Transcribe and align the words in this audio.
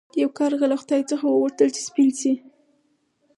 یو 0.21 0.29
کارغه 0.39 0.65
له 0.71 0.77
خدای 0.81 1.01
څخه 1.11 1.25
وغوښتل 1.27 1.69
چې 1.75 1.79
سپین 1.87 2.09
شي. 2.19 2.33